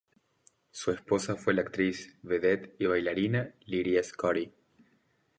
[0.71, 4.51] Su esposa fue la actriz, vedette y bailarina Lydia Scotty.